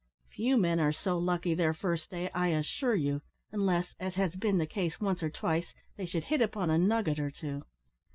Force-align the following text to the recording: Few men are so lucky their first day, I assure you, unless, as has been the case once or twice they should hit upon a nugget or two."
Few 0.31 0.57
men 0.57 0.79
are 0.79 0.91
so 0.91 1.19
lucky 1.19 1.53
their 1.53 1.75
first 1.75 2.09
day, 2.09 2.31
I 2.33 2.47
assure 2.47 2.95
you, 2.95 3.21
unless, 3.51 3.93
as 3.99 4.15
has 4.15 4.35
been 4.35 4.57
the 4.57 4.65
case 4.65 4.99
once 4.99 5.21
or 5.21 5.29
twice 5.29 5.75
they 5.95 6.07
should 6.07 6.23
hit 6.23 6.41
upon 6.41 6.71
a 6.71 6.77
nugget 6.79 7.19
or 7.19 7.29
two." 7.29 7.65